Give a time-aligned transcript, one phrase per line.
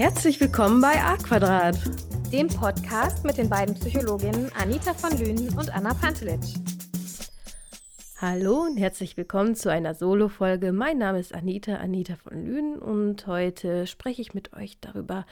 [0.00, 1.78] Herzlich willkommen bei A Quadrat,
[2.32, 6.54] dem Podcast mit den beiden Psychologinnen Anita von Lünen und Anna Pantelitsch.
[8.16, 10.72] Hallo und herzlich willkommen zu einer Solo-Folge.
[10.72, 15.26] Mein Name ist Anita, Anita von Lünen und heute spreche ich mit euch darüber,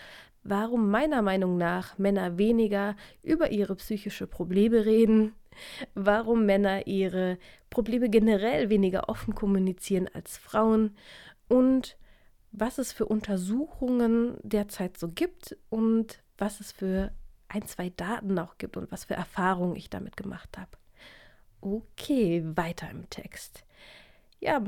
[0.45, 5.33] warum meiner Meinung nach Männer weniger über ihre psychische Probleme reden,
[5.95, 7.39] warum Männer ihre
[7.71, 10.95] Probleme generell weniger offen kommunizieren als Frauen
[11.49, 11.97] und
[12.53, 17.13] was es für Untersuchungen derzeit so gibt und was es für
[17.49, 20.71] ein, zwei Daten auch gibt und was für Erfahrungen ich damit gemacht habe.
[21.61, 23.65] Okay, weiter im Text.
[24.41, 24.63] Ja,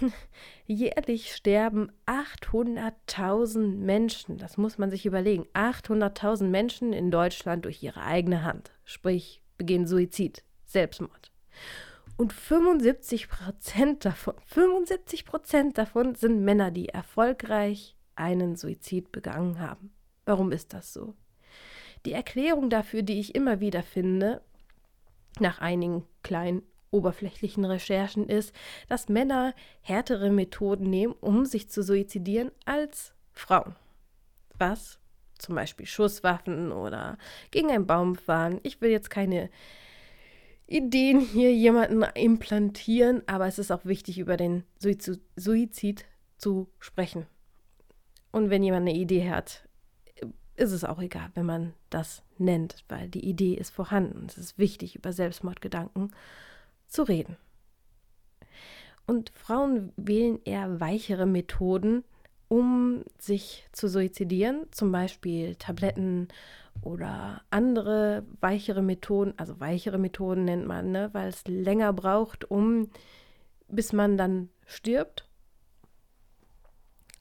[0.66, 8.02] jährlich sterben 800.000 Menschen, das muss man sich überlegen, 800.000 Menschen in Deutschland durch ihre
[8.02, 11.30] eigene Hand, sprich begehen Suizid, Selbstmord.
[12.16, 19.92] Und 75 Prozent davon, 75 Prozent davon sind Männer, die erfolgreich einen Suizid begangen haben.
[20.24, 21.14] Warum ist das so?
[22.06, 24.40] Die Erklärung dafür, die ich immer wieder finde,
[25.38, 28.54] nach einigen kleinen oberflächlichen Recherchen, ist,
[28.88, 33.76] dass Männer härtere Methoden nehmen, um sich zu suizidieren, als Frauen.
[34.56, 34.98] Was?
[35.36, 37.18] Zum Beispiel Schusswaffen oder
[37.50, 38.60] gegen einen Baum fahren.
[38.62, 39.50] Ich will jetzt keine
[40.66, 46.04] Ideen hier jemanden implantieren, aber es ist auch wichtig, über den Suizid
[46.38, 47.26] zu sprechen.
[48.32, 49.68] Und wenn jemand eine Idee hat,
[50.56, 54.26] ist es auch egal, wenn man das nennt, weil die Idee ist vorhanden.
[54.28, 56.12] Es ist wichtig, über Selbstmordgedanken
[56.88, 57.36] zu reden.
[59.06, 62.04] Und Frauen wählen eher weichere Methoden,
[62.48, 66.28] um sich zu suizidieren, zum Beispiel Tabletten
[66.82, 72.90] oder andere weichere Methoden, also weichere Methoden nennt man, ne, weil es länger braucht, um
[73.68, 75.26] bis man dann stirbt,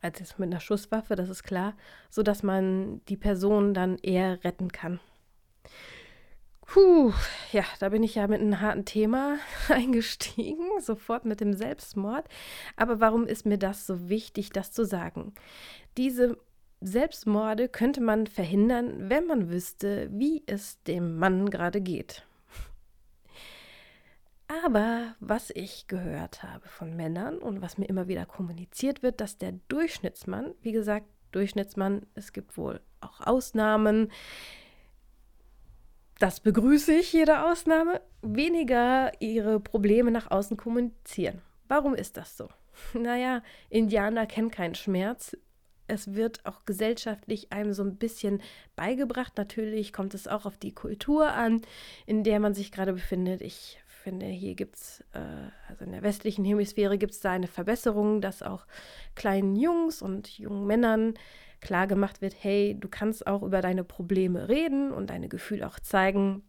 [0.02, 1.76] als jetzt mit einer Schusswaffe, das ist klar,
[2.10, 5.00] sodass man die Person dann eher retten kann.
[6.66, 7.14] Puh,
[7.52, 9.38] ja, da bin ich ja mit einem harten Thema
[9.70, 12.28] eingestiegen, sofort mit dem Selbstmord.
[12.76, 15.34] Aber warum ist mir das so wichtig, das zu sagen?
[15.98, 16.38] Diese
[16.82, 22.26] Selbstmorde könnte man verhindern, wenn man wüsste, wie es dem Mann gerade geht.
[24.48, 29.38] Aber was ich gehört habe von Männern und was mir immer wieder kommuniziert wird, dass
[29.38, 34.12] der Durchschnittsmann, wie gesagt, Durchschnittsmann, es gibt wohl auch Ausnahmen,
[36.20, 41.42] das begrüße ich, jede Ausnahme, weniger ihre Probleme nach außen kommunizieren.
[41.68, 42.50] Warum ist das so?
[42.94, 45.38] Naja, Indianer kennen keinen Schmerz.
[45.88, 48.42] Es wird auch gesellschaftlich einem so ein bisschen
[48.76, 49.38] beigebracht.
[49.38, 51.62] Natürlich kommt es auch auf die Kultur an,
[52.06, 53.42] in der man sich gerade befindet.
[53.42, 57.48] Ich finde, hier gibt es, äh, also in der westlichen Hemisphäre gibt es da eine
[57.48, 58.68] Verbesserung, dass auch
[59.16, 61.16] kleinen Jungs und jungen Männern
[61.60, 65.80] klar gemacht wird, hey, du kannst auch über deine Probleme reden und deine Gefühle auch
[65.80, 66.44] zeigen.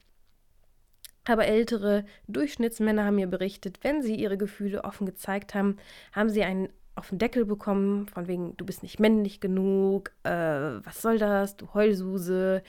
[1.25, 5.78] Aber ältere Durchschnittsmänner haben mir berichtet, wenn sie ihre Gefühle offen gezeigt haben,
[6.12, 10.31] haben sie einen auf den Deckel bekommen, von wegen, du bist nicht männlich genug, äh,
[10.31, 12.62] was soll das, du Heulsuse,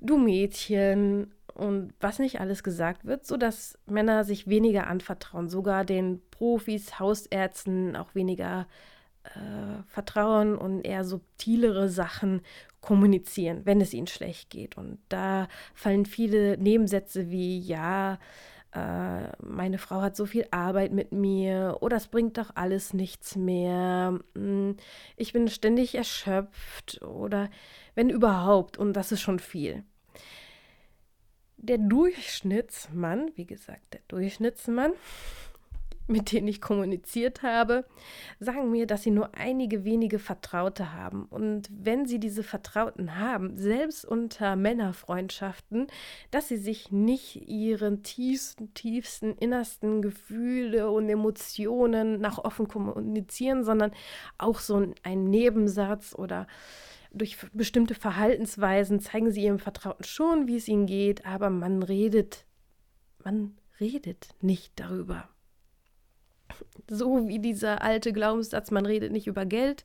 [0.00, 6.20] du Mädchen und was nicht alles gesagt wird, sodass Männer sich weniger anvertrauen, sogar den
[6.30, 8.66] Profis, Hausärzten auch weniger
[9.24, 12.42] äh, vertrauen und eher subtilere Sachen
[12.80, 14.76] kommunizieren, wenn es ihnen schlecht geht.
[14.76, 18.18] Und da fallen viele Nebensätze wie, ja,
[18.74, 23.36] äh, meine Frau hat so viel Arbeit mit mir oder es bringt doch alles nichts
[23.36, 24.18] mehr.
[24.34, 24.76] Hm,
[25.16, 27.48] ich bin ständig erschöpft oder
[27.94, 29.84] wenn überhaupt, und das ist schon viel.
[31.66, 34.92] Der Durchschnittsmann, wie gesagt, der Durchschnittsmann,
[36.06, 37.84] mit denen ich kommuniziert habe,
[38.38, 41.24] sagen mir, dass sie nur einige wenige Vertraute haben.
[41.26, 45.86] Und wenn sie diese Vertrauten haben, selbst unter Männerfreundschaften,
[46.30, 53.92] dass sie sich nicht ihren tiefsten, tiefsten, innersten Gefühle und Emotionen nach offen kommunizieren, sondern
[54.36, 56.46] auch so ein Nebensatz oder
[57.12, 62.44] durch bestimmte Verhaltensweisen zeigen sie ihrem Vertrauten schon, wie es ihnen geht, aber man redet,
[63.22, 65.28] man redet nicht darüber
[66.88, 69.84] so wie dieser alte Glaubenssatz, man redet nicht über Geld,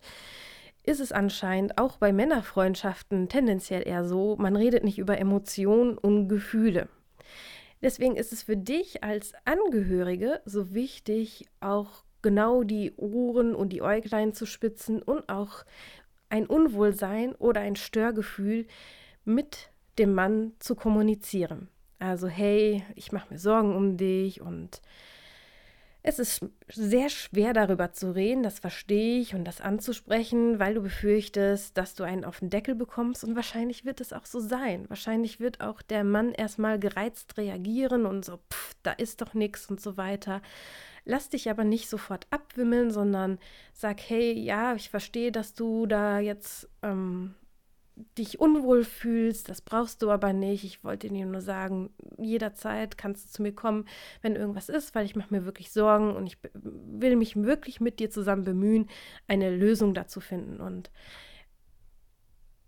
[0.84, 6.28] ist es anscheinend auch bei Männerfreundschaften tendenziell eher so, man redet nicht über Emotionen und
[6.30, 6.88] Gefühle.
[7.82, 13.82] Deswegen ist es für dich als Angehörige so wichtig, auch genau die Ohren und die
[13.82, 15.64] Äuglein zu spitzen und auch
[16.30, 18.66] ein Unwohlsein oder ein Störgefühl
[19.26, 21.70] mit dem Mann zu kommunizieren.
[22.00, 24.82] Also hey, ich mache mir Sorgen um dich und
[26.10, 30.82] Es ist sehr schwer darüber zu reden, das verstehe ich, und das anzusprechen, weil du
[30.82, 33.24] befürchtest, dass du einen auf den Deckel bekommst.
[33.24, 34.90] Und wahrscheinlich wird es auch so sein.
[34.90, 39.68] Wahrscheinlich wird auch der Mann erstmal gereizt reagieren und so, pff, da ist doch nichts
[39.70, 40.42] und so weiter.
[41.06, 43.38] Lass dich aber nicht sofort abwimmeln, sondern
[43.72, 47.36] sag, hey, ja, ich verstehe, dass du da jetzt ähm,
[48.18, 50.64] dich unwohl fühlst, das brauchst du aber nicht.
[50.64, 53.86] Ich wollte dir nur sagen, jederzeit kannst du zu mir kommen,
[54.22, 58.00] wenn irgendwas ist, weil ich mache mir wirklich Sorgen und ich will mich wirklich mit
[58.00, 58.90] dir zusammen bemühen,
[59.28, 60.60] eine Lösung dazu finden.
[60.60, 60.92] Und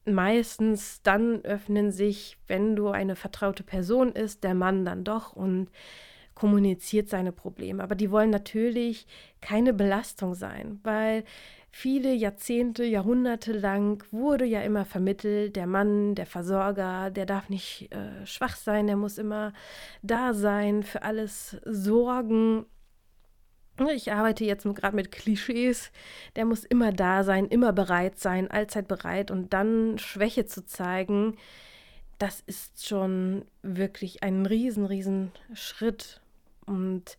[0.06, 5.70] meistens dann öffnen sich, wenn du eine vertraute Person ist, der Mann dann doch und
[6.34, 7.84] kommuniziert seine Probleme.
[7.84, 9.06] Aber die wollen natürlich
[9.42, 11.24] keine Belastung sein, weil
[11.72, 17.92] viele Jahrzehnte, Jahrhunderte lang wurde ja immer vermittelt, der Mann, der Versorger, der darf nicht
[17.92, 19.54] äh, schwach sein, der muss immer
[20.02, 22.66] da sein, für alles sorgen.
[23.96, 25.92] Ich arbeite jetzt gerade mit Klischees.
[26.36, 31.38] Der muss immer da sein, immer bereit sein, allzeit bereit und dann Schwäche zu zeigen,
[32.20, 36.22] das ist schon wirklich ein riesen, riesen Schritt.
[36.68, 37.18] Und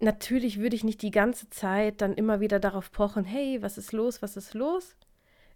[0.00, 3.92] natürlich würde ich nicht die ganze Zeit dann immer wieder darauf pochen, hey, was ist
[3.92, 4.96] los, was ist los?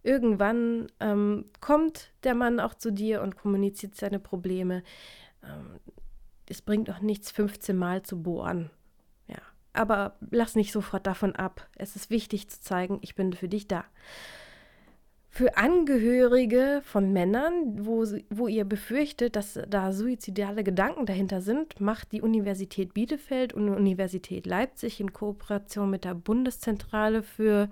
[0.02, 4.82] Irgendwann ähm, kommt der Mann auch zu dir und kommuniziert seine Probleme.
[5.44, 5.78] Ähm,
[6.48, 8.70] es bringt auch nichts, 15 Mal zu bohren.
[9.28, 9.38] Ja,
[9.72, 11.68] aber lass nicht sofort davon ab.
[11.76, 13.84] Es ist wichtig zu zeigen, ich bin für dich da.
[15.34, 22.12] Für Angehörige von Männern, wo, wo ihr befürchtet, dass da suizidale Gedanken dahinter sind, macht
[22.12, 27.70] die Universität Bielefeld und die Universität Leipzig in Kooperation mit der Bundeszentrale für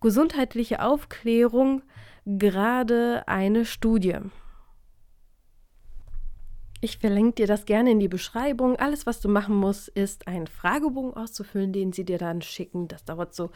[0.00, 1.82] gesundheitliche Aufklärung
[2.26, 4.18] gerade eine Studie.
[6.80, 8.74] Ich verlinke dir das gerne in die Beschreibung.
[8.74, 12.88] Alles, was du machen musst, ist einen Fragebogen auszufüllen, den sie dir dann schicken.
[12.88, 13.50] Das dauert so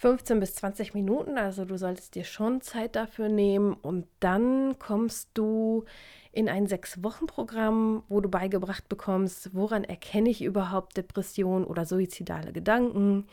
[0.00, 3.74] 15 bis 20 Minuten, also du solltest dir schon Zeit dafür nehmen.
[3.74, 5.84] Und dann kommst du
[6.32, 13.26] in ein Sechs-Wochen-Programm, wo du beigebracht bekommst, woran erkenne ich überhaupt Depression oder suizidale Gedanken.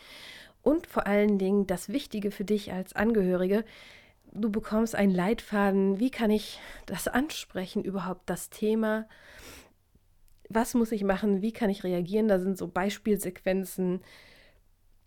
[0.61, 3.63] Und vor allen Dingen das Wichtige für dich als Angehörige,
[4.33, 9.07] du bekommst einen Leitfaden, wie kann ich das ansprechen, überhaupt das Thema,
[10.49, 14.01] was muss ich machen, wie kann ich reagieren, da sind so Beispielsequenzen,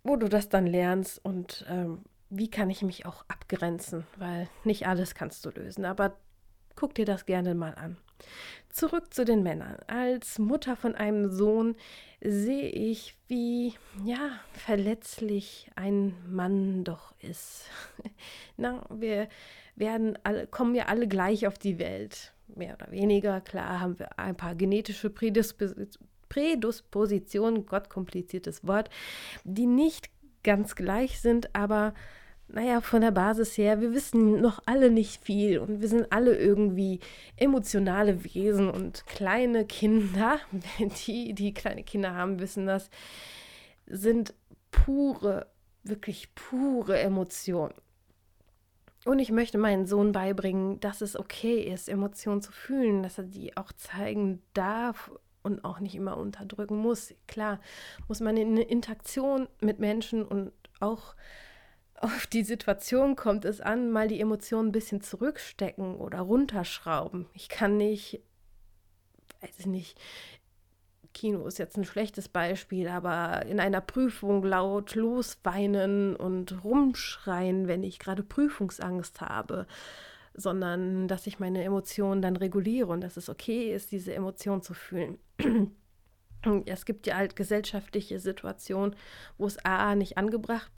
[0.03, 4.87] wo du das dann lernst und ähm, wie kann ich mich auch abgrenzen, weil nicht
[4.87, 6.17] alles kannst du lösen, aber
[6.77, 7.97] guck dir das gerne mal an.
[8.69, 9.79] Zurück zu den Männern.
[9.87, 11.75] Als Mutter von einem Sohn
[12.21, 13.75] sehe ich, wie
[14.05, 17.65] ja, verletzlich ein Mann doch ist.
[18.57, 19.29] Na, wir
[19.75, 22.33] werden alle, kommen ja alle gleich auf die Welt.
[22.55, 28.89] Mehr oder weniger, klar, haben wir ein paar genetische Prädispositionen Prädispositionen, Gott kompliziertes Wort,
[29.45, 30.09] die nicht
[30.43, 31.93] ganz gleich sind, aber
[32.49, 36.37] naja, von der Basis her, wir wissen noch alle nicht viel und wir sind alle
[36.37, 37.01] irgendwie
[37.37, 40.41] emotionale Wesen und kleine Kinder,
[41.07, 42.91] die, die kleine Kinder haben, wissen das,
[43.87, 44.35] sind
[44.71, 45.47] pure,
[45.85, 47.75] wirklich pure Emotionen.
[49.05, 53.25] Und ich möchte meinen Sohn beibringen, dass es okay ist, Emotionen zu fühlen, dass er
[53.25, 55.11] die auch zeigen darf
[55.43, 57.15] und auch nicht immer unterdrücken muss.
[57.27, 57.61] Klar,
[58.09, 61.15] muss man in eine Interaktion mit Menschen und auch
[62.01, 67.27] auf die Situation kommt es an, mal die Emotionen ein bisschen zurückstecken oder runterschrauben.
[67.35, 68.23] Ich kann nicht,
[69.43, 70.01] weiß ich nicht,
[71.13, 77.83] Kino ist jetzt ein schlechtes Beispiel, aber in einer Prüfung laut losweinen und rumschreien, wenn
[77.83, 79.67] ich gerade Prüfungsangst habe
[80.35, 84.75] sondern dass ich meine Emotionen dann reguliere und dass es okay ist, diese Emotionen zu
[84.75, 85.19] fühlen.
[86.65, 88.97] Es gibt ja halt gesellschaftliche Situationen,
[89.37, 90.73] wo es A nicht angebracht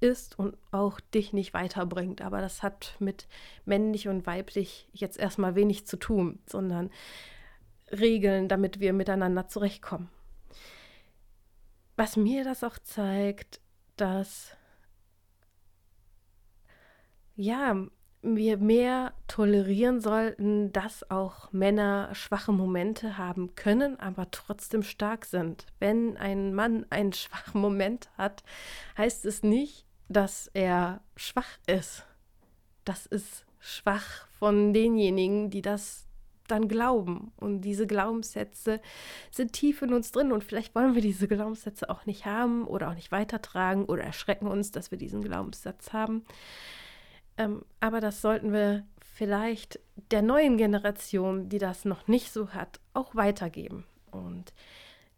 [0.00, 2.20] ist und auch dich nicht weiterbringt.
[2.20, 3.26] Aber das hat mit
[3.64, 6.90] männlich und weiblich jetzt erstmal wenig zu tun, sondern
[7.90, 10.10] Regeln, damit wir miteinander zurechtkommen.
[11.96, 13.60] Was mir das auch zeigt,
[13.96, 14.54] dass
[17.36, 17.86] ja,
[18.22, 25.66] wir mehr tolerieren sollten, dass auch Männer schwache Momente haben können, aber trotzdem stark sind.
[25.78, 28.42] Wenn ein Mann einen schwachen Moment hat,
[28.96, 32.04] heißt es nicht, dass er schwach ist.
[32.84, 36.06] Das ist schwach von denjenigen, die das
[36.48, 37.32] dann glauben.
[37.36, 38.80] Und diese Glaubenssätze
[39.30, 40.32] sind tief in uns drin.
[40.32, 44.46] Und vielleicht wollen wir diese Glaubenssätze auch nicht haben oder auch nicht weitertragen oder erschrecken
[44.46, 46.24] uns, dass wir diesen Glaubenssatz haben.
[47.38, 52.80] Ähm, aber das sollten wir vielleicht der neuen Generation, die das noch nicht so hat,
[52.94, 53.84] auch weitergeben.
[54.10, 54.52] Und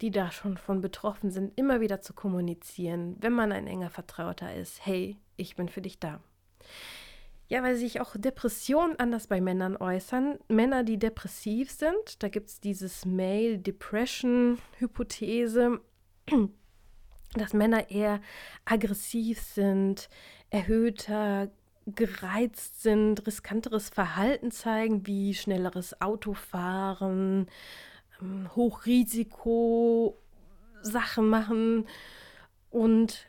[0.01, 4.55] die da schon von betroffen sind, immer wieder zu kommunizieren, wenn man ein enger Vertrauter
[4.55, 6.21] ist, hey, ich bin für dich da.
[7.49, 10.39] Ja, weil sich auch Depressionen anders bei Männern äußern.
[10.49, 15.81] Männer, die depressiv sind, da gibt es dieses Male Depression Hypothese,
[17.35, 18.21] dass Männer eher
[18.67, 20.11] aggressiv sind,
[20.51, 21.51] erhöhter
[21.95, 27.47] gereizt sind, riskanteres Verhalten zeigen, wie schnelleres Autofahren,
[28.21, 30.19] ähm, Hochrisiko
[30.83, 31.87] Sachen machen
[32.71, 33.29] und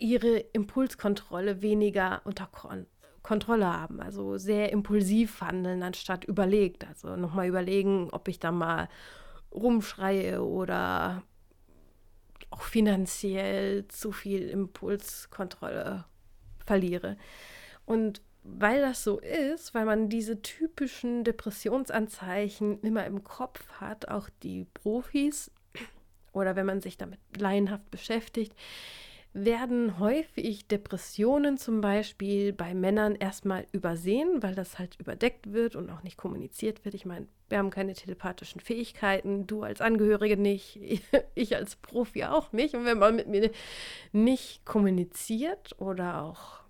[0.00, 2.86] ihre Impulskontrolle weniger unter Kon
[3.22, 6.86] Kontrolle haben, also sehr impulsiv handeln, anstatt überlegt.
[6.86, 8.90] Also nochmal überlegen, ob ich da mal
[9.50, 11.22] rumschreie oder
[12.50, 16.04] auch finanziell zu viel Impulskontrolle
[16.66, 17.16] verliere.
[17.86, 24.28] Und weil das so ist, weil man diese typischen Depressionsanzeichen immer im Kopf hat, auch
[24.42, 25.50] die Profis
[26.32, 28.54] oder wenn man sich damit laienhaft beschäftigt,
[29.32, 35.90] werden häufig Depressionen zum Beispiel bei Männern erstmal übersehen, weil das halt überdeckt wird und
[35.90, 36.94] auch nicht kommuniziert wird.
[36.94, 40.78] Ich meine, wir haben keine telepathischen Fähigkeiten, du als Angehörige nicht,
[41.34, 42.74] ich als Profi auch nicht.
[42.74, 43.50] Und wenn man mit mir
[44.12, 46.63] nicht kommuniziert oder auch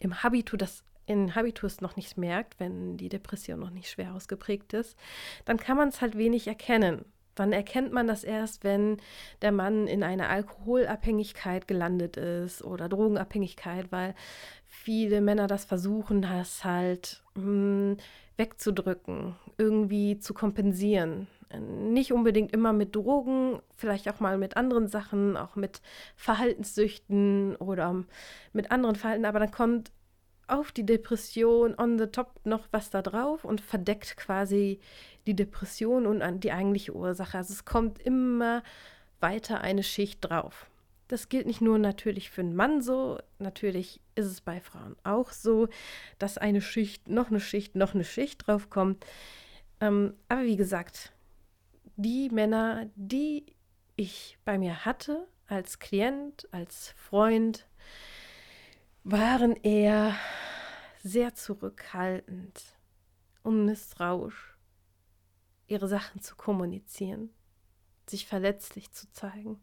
[0.00, 4.72] im Habitus das in Habitus noch nicht merkt, wenn die Depression noch nicht schwer ausgeprägt
[4.72, 4.96] ist,
[5.44, 7.04] dann kann man es halt wenig erkennen.
[7.36, 8.96] Dann erkennt man das erst, wenn
[9.42, 14.14] der Mann in eine Alkoholabhängigkeit gelandet ist oder Drogenabhängigkeit, weil
[14.66, 17.96] viele Männer das versuchen, das halt mh, hm,
[18.38, 21.28] wegzudrücken, irgendwie zu kompensieren.
[21.58, 25.80] Nicht unbedingt immer mit Drogen, vielleicht auch mal mit anderen Sachen, auch mit
[26.16, 28.04] Verhaltenssüchten oder
[28.52, 29.92] mit anderen Verhalten, aber dann kommt
[30.48, 34.80] auf die Depression on the top noch was da drauf und verdeckt quasi
[35.26, 37.38] die Depression und die eigentliche Ursache.
[37.38, 38.62] Also es kommt immer
[39.20, 40.66] weiter eine Schicht drauf.
[41.08, 45.30] Das gilt nicht nur natürlich für einen Mann so, natürlich ist es bei Frauen auch
[45.30, 45.68] so,
[46.18, 49.04] dass eine Schicht, noch eine Schicht, noch eine Schicht draufkommt.
[49.80, 51.12] Ähm, aber wie gesagt,
[51.96, 53.46] die Männer, die
[53.96, 57.66] ich bei mir hatte, als Klient, als Freund,
[59.04, 60.14] waren eher
[61.02, 62.62] sehr zurückhaltend
[63.42, 64.56] und misstrauisch,
[65.68, 67.30] ihre Sachen zu kommunizieren,
[68.06, 69.60] sich verletzlich zu zeigen.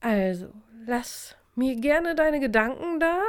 [0.00, 0.52] Also,
[0.84, 3.22] lass mir gerne deine Gedanken da,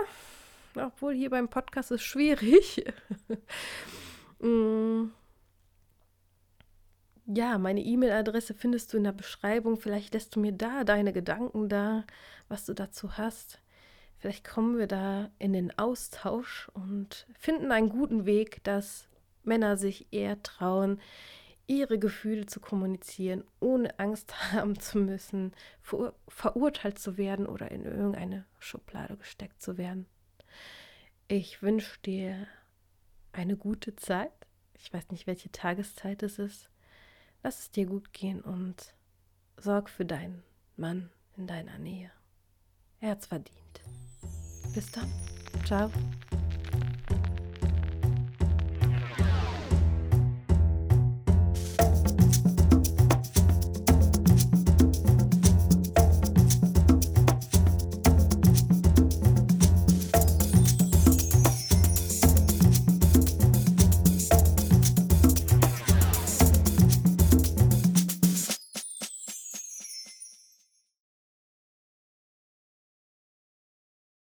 [0.76, 2.84] obwohl hier beim Podcast ist schwierig.
[4.40, 5.12] mm
[7.26, 9.78] ja, meine E-Mail-Adresse findest du in der Beschreibung.
[9.78, 12.04] Vielleicht lässt du mir da deine Gedanken da,
[12.50, 13.62] was du dazu hast.
[14.18, 19.08] Vielleicht kommen wir da in den Austausch und finden einen guten Weg, dass
[19.44, 21.00] Männer sich eher trauen,
[21.68, 27.86] ihre Gefühle zu kommunizieren, ohne Angst haben zu müssen, ver verurteilt zu werden oder in
[27.86, 30.08] irgendeine Schublade gesteckt zu werden.
[31.28, 32.48] Ich wünsche dir
[33.32, 34.32] eine gute Zeit.
[34.76, 36.70] Ich weiß nicht, welche Tageszeit es ist.
[37.44, 38.94] Lass es dir gut gehen und
[39.58, 40.44] sorg für deinen
[40.78, 42.10] Mann in deiner Nähe.
[43.02, 43.82] Er hat's verdient.
[44.74, 45.12] Bis dann.
[45.66, 45.92] Ciao.